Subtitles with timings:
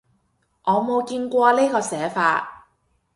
[0.63, 2.65] 我冇見過呢個寫法